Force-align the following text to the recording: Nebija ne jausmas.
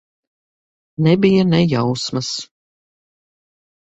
Nebija 1.07 1.43
ne 1.51 1.59
jausmas. 1.73 2.29